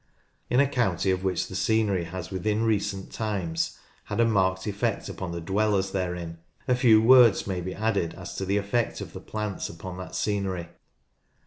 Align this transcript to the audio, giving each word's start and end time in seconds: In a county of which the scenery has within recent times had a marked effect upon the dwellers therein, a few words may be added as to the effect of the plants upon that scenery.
In 0.49 0.59
a 0.59 0.65
county 0.67 1.11
of 1.11 1.23
which 1.23 1.45
the 1.47 1.53
scenery 1.55 2.05
has 2.05 2.31
within 2.31 2.63
recent 2.63 3.11
times 3.11 3.77
had 4.05 4.19
a 4.19 4.25
marked 4.25 4.65
effect 4.65 5.07
upon 5.09 5.31
the 5.31 5.39
dwellers 5.39 5.91
therein, 5.91 6.39
a 6.67 6.73
few 6.73 6.99
words 6.99 7.45
may 7.45 7.61
be 7.61 7.75
added 7.75 8.15
as 8.15 8.33
to 8.37 8.45
the 8.47 8.57
effect 8.57 8.99
of 8.99 9.13
the 9.13 9.21
plants 9.21 9.69
upon 9.69 9.97
that 9.97 10.15
scenery. 10.15 10.69